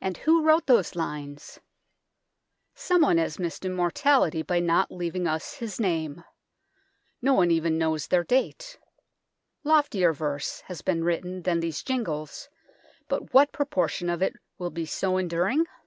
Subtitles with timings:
[0.00, 1.58] And who wrote those lines?
[2.76, 6.22] Someone has missed immortality by not leaving us his name.
[7.20, 8.78] No one even knows their date.
[9.64, 12.48] Loftier verse has been written than these jingles,
[13.08, 15.64] but what proportion of it will be so enduring?
[15.64, 15.76] BELFRY TOWER OF